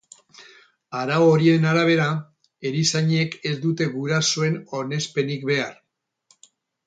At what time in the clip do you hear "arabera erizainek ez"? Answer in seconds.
1.71-3.53